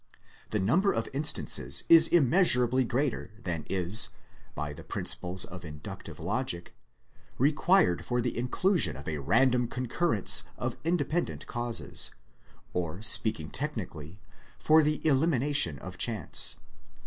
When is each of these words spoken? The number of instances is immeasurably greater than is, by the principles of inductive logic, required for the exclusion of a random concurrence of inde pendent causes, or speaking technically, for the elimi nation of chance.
The 0.49 0.57
number 0.59 0.91
of 0.91 1.07
instances 1.13 1.83
is 1.87 2.07
immeasurably 2.07 2.83
greater 2.85 3.29
than 3.43 3.65
is, 3.69 4.09
by 4.55 4.73
the 4.73 4.83
principles 4.83 5.45
of 5.45 5.63
inductive 5.63 6.19
logic, 6.19 6.73
required 7.37 8.03
for 8.03 8.19
the 8.19 8.35
exclusion 8.35 8.95
of 8.97 9.07
a 9.07 9.19
random 9.19 9.67
concurrence 9.67 10.41
of 10.57 10.75
inde 10.83 11.07
pendent 11.07 11.45
causes, 11.45 12.09
or 12.73 13.03
speaking 13.03 13.51
technically, 13.51 14.19
for 14.57 14.81
the 14.81 14.97
elimi 15.05 15.39
nation 15.41 15.77
of 15.77 15.99
chance. 15.99 16.55